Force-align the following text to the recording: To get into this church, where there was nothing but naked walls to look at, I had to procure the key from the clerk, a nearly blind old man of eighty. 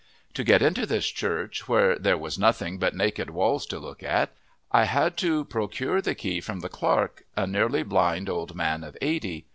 To 0.33 0.43
get 0.43 0.63
into 0.63 0.87
this 0.87 1.05
church, 1.05 1.69
where 1.69 1.95
there 1.95 2.17
was 2.17 2.39
nothing 2.39 2.79
but 2.79 2.95
naked 2.95 3.29
walls 3.29 3.67
to 3.67 3.77
look 3.77 4.01
at, 4.01 4.31
I 4.71 4.85
had 4.85 5.15
to 5.17 5.45
procure 5.45 6.01
the 6.01 6.15
key 6.15 6.41
from 6.41 6.61
the 6.61 6.69
clerk, 6.69 7.25
a 7.37 7.45
nearly 7.45 7.83
blind 7.83 8.27
old 8.27 8.55
man 8.55 8.83
of 8.83 8.97
eighty. 8.99 9.45